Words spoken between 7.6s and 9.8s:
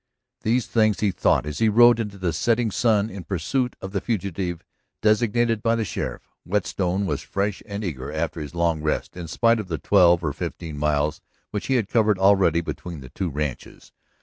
and eager after his long rest, in spite of the